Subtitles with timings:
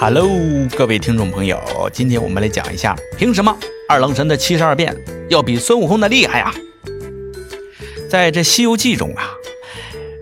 [0.00, 0.28] Hello，
[0.76, 1.60] 各位听众朋友，
[1.92, 3.52] 今天我们来讲一下，凭什么
[3.88, 4.96] 二郎神的七十二变
[5.28, 6.54] 要比孙悟空的厉害呀？
[8.08, 9.28] 在这《西游记》中啊，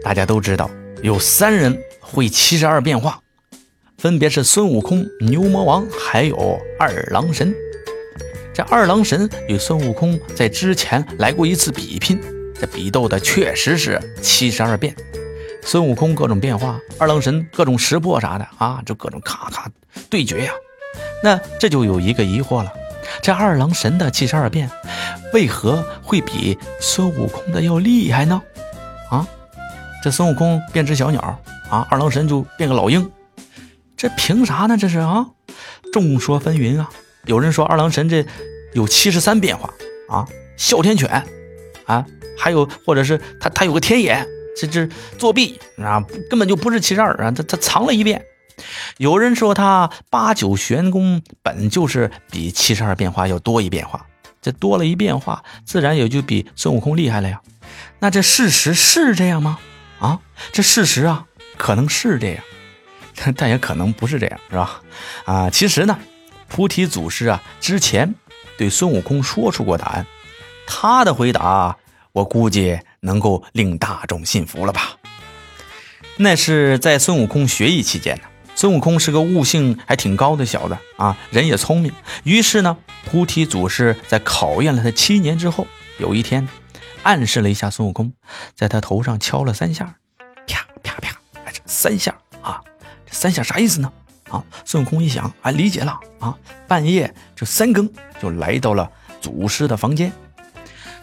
[0.00, 0.70] 大家都知道
[1.02, 3.20] 有三人会七十二变化，
[3.98, 7.52] 分别是孙悟空、牛魔王还有二郎神。
[8.52, 12.20] 这二郎神与孙悟空在之前来过一次比拼，
[12.60, 14.94] 这比斗的确实是七十二变。
[15.64, 19.68] 孙悟空各种变化，二郎神各种识破啥的啊，就各种咔咔
[20.10, 20.52] 对决呀。
[21.22, 22.72] 那这就有一个疑惑了：
[23.22, 24.70] 这二郎神的七十二变，
[25.32, 28.40] 为何会比孙悟空的要厉害呢？
[29.10, 29.26] 啊，
[30.02, 31.20] 这孙悟空变只小鸟
[31.70, 33.10] 啊，二郎神就变个老鹰，
[33.96, 34.76] 这凭啥呢？
[34.76, 35.26] 这是啊，
[35.92, 36.90] 众说纷纭啊。
[37.24, 38.24] 有人说二郎神这
[38.74, 39.72] 有七十三变化
[40.10, 40.28] 啊，
[40.58, 41.24] 哮天犬
[41.86, 42.04] 啊，
[42.38, 44.26] 还有或者是他他有个天眼。
[44.56, 48.24] 这这作弊啊，根本就不是七十二啊，他他藏了一遍。
[48.98, 54.06] 有人说他八九玄功本就是比七十二变化要多一变化，
[54.40, 57.40] 这多了一变化，自然也就比孙悟空厉害了呀。
[57.98, 59.58] 那这事实是这样吗？
[59.98, 60.20] 啊，
[60.52, 62.44] 这事实啊，可能是这样，
[63.36, 64.80] 但也可能不是这样，是吧？
[65.24, 65.98] 啊，其实呢，
[66.46, 68.14] 菩提祖师啊之前
[68.56, 70.06] 对孙悟空说出过答案，
[70.64, 71.76] 他的回答。
[72.14, 74.96] 我估计能够令大众信服了吧？
[76.16, 78.22] 那是在孙悟空学艺期间呢。
[78.54, 81.92] 孙悟空是个悟性还挺高的小子啊，人也聪明。
[82.22, 85.66] 于是呢，菩提祖师在考验了他七年之后，
[85.98, 86.48] 有一天
[87.02, 88.12] 暗示了一下孙悟空，
[88.54, 89.96] 在他头上敲了三下，
[90.46, 91.18] 啪啪啪，
[91.52, 92.62] 这三下啊，
[93.04, 93.92] 这三下啥意思呢？
[94.28, 98.88] 啊，孙悟空一想，哎，理解了啊，半夜就三更就来到了
[99.20, 100.12] 祖师的房间。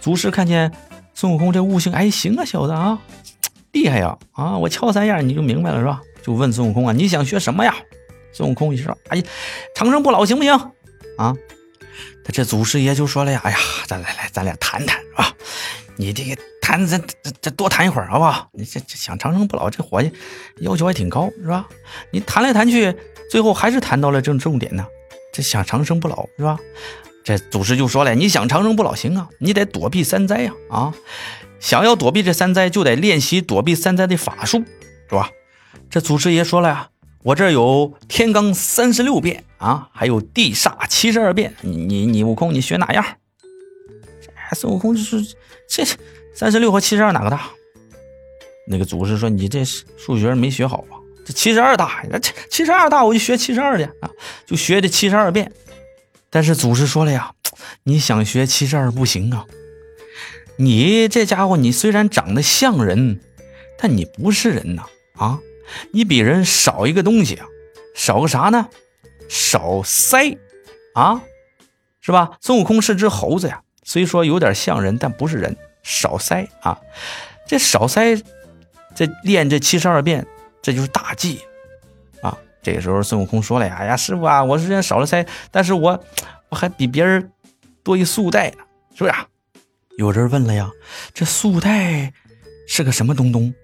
[0.00, 0.72] 祖师看见。
[1.16, 2.98] 孙悟空这悟性还行啊，小子啊，
[3.72, 4.18] 厉害呀！
[4.32, 5.98] 啊，我敲三下你就明白了是吧？
[6.22, 7.74] 就问孙悟空啊，你想学什么呀？
[8.34, 9.22] 孙悟空一说，哎，
[9.74, 10.52] 长生不老行不行？
[11.16, 11.34] 啊，
[12.22, 13.56] 他这祖师爷就说了呀，哎呀，
[13.86, 15.32] 咱来来，咱俩谈谈是吧？
[15.96, 18.50] 你这个谈，咱这这多谈一会儿好不好？
[18.52, 20.12] 你这这想长生不老，这伙计
[20.60, 21.66] 要求还挺高是吧？
[22.10, 22.94] 你谈来谈去，
[23.30, 24.86] 最后还是谈到了正重点呢，
[25.32, 26.58] 这想长生不老是吧？
[27.26, 30.52] 这祖师就说了：“你想长生不老行啊，你得躲避三灾呀！
[30.70, 30.94] 啊，
[31.58, 34.62] 想要躲避这三灾，就得练习躲避三灾的法术，
[35.08, 35.28] 是吧？”
[35.90, 36.90] 这祖师爷说了呀
[37.24, 41.52] ：“我这有天罡三十六变啊，还有地煞七十二变。
[41.62, 43.04] 你你，悟空，你学哪样？”
[44.54, 45.34] 孙悟空就是
[45.68, 45.84] 这
[46.32, 47.50] 三十六和七十二哪个大？
[48.68, 50.94] 那个祖师说：“你这数学没学好啊，
[51.26, 54.08] 这七十二大，这七十二大，我就学七十二去啊，
[54.46, 55.50] 就学这七十二变。”
[56.36, 57.32] 但是祖师说了呀，
[57.84, 59.46] 你想学七十二不行啊！
[60.58, 63.20] 你这家伙，你虽然长得像人，
[63.78, 64.84] 但你不是人呐！
[65.16, 65.40] 啊，
[65.92, 67.46] 你比人少一个东西啊，
[67.94, 68.68] 少个啥呢？
[69.30, 70.36] 少腮
[70.92, 71.22] 啊，
[72.02, 72.32] 是吧？
[72.42, 76.78] 孙悟空是只猴子呀，虽说有点像人，但不是人，少腮啊！
[77.48, 78.22] 这少腮，
[78.94, 80.26] 这练这七十二变，
[80.60, 81.40] 这就是大忌。
[82.66, 86.04] 这个时候，孙悟空说了呀：“哎呀，师傅啊，我虽然少了腮，但是我
[86.48, 87.30] 我还比别人
[87.84, 88.56] 多一素带呢，
[88.96, 89.14] 是不是？”
[89.98, 90.68] 有人问了呀
[91.14, 92.12] ：“这素带
[92.66, 93.54] 是个什么东东？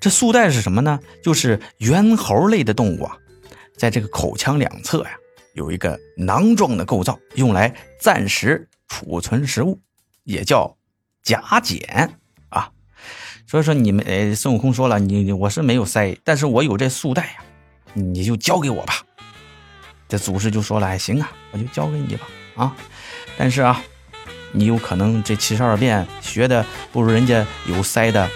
[0.00, 1.00] 这素带是什么呢？
[1.24, 3.16] 就是猿猴类的动物啊，
[3.78, 5.12] 在这个口腔两侧呀，
[5.54, 9.80] 有一个囊状的构造，用来暂时储存食物，
[10.24, 10.76] 也叫
[11.22, 12.18] 甲减
[12.50, 12.70] 啊。
[13.46, 17.36] 所以说，你们呃，孙悟空说了，你我是没有腮，但是我有这素带呀。”
[17.98, 18.94] 你就交给我吧，
[20.06, 22.76] 这祖师就说了：“，行啊，我就交给你吧，啊，
[23.38, 23.82] 但是啊，
[24.52, 26.62] 你有可能这七十二变学的
[26.92, 28.28] 不如人家有腮的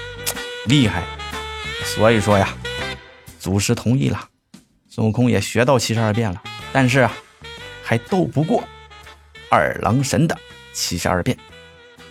[0.67, 1.05] 厉害，
[1.85, 2.49] 所以说呀，
[3.39, 4.29] 祖师同意了，
[4.89, 6.43] 孙悟空也学到七十二变了，
[6.73, 7.13] 但是啊，
[7.85, 8.65] 还斗不过
[9.51, 10.35] 二郎神的
[10.73, 11.37] 七十二变，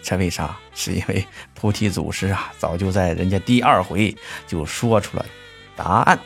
[0.04, 0.56] 这为啥？
[0.76, 4.16] 是因为菩提祖师啊，早就在人家第二回
[4.48, 5.26] 就说出了
[5.76, 6.20] 答案。”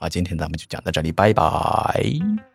[0.00, 2.49] 啊，今天咱们就讲到这里，拜拜。